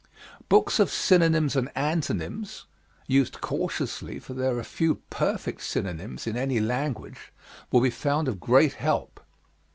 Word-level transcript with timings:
Books 0.49 0.79
of 0.79 0.89
synonyms 0.89 1.55
and 1.55 1.69
antonyms 1.77 2.65
used 3.05 3.39
cautiously, 3.39 4.17
for 4.17 4.33
there 4.33 4.57
are 4.57 4.63
few 4.63 4.95
perfect 5.11 5.61
synonyms 5.61 6.25
in 6.25 6.35
any 6.35 6.59
language 6.59 7.31
will 7.69 7.81
be 7.81 7.91
found 7.91 8.27
of 8.27 8.39
great 8.39 8.73
help. 8.73 9.19